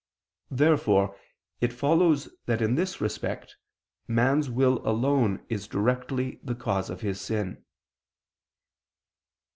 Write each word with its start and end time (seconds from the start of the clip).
Therefore 0.49 1.15
it 1.59 1.71
follows 1.71 2.27
that 2.47 2.59
in 2.59 2.73
this 2.73 2.99
respect, 3.01 3.57
a 4.09 4.11
man's 4.11 4.49
will 4.49 4.79
alone 4.83 5.45
is 5.47 5.67
directly 5.67 6.39
the 6.43 6.55
cause 6.55 6.89
of 6.89 7.01
his 7.01 7.21
sin. 7.21 7.63